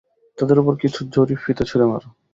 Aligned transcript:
তাদের 0.37 0.57
উপর 0.59 0.73
কিছু 0.83 0.99
জড়ি-ফিতা 1.13 1.63
ছুঁড়ে 1.65 1.85
মার। 1.85 2.03